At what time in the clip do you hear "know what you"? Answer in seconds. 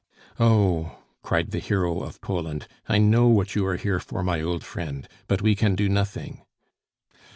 2.97-3.63